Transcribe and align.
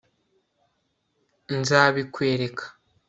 nzabikwereka 1.59 2.65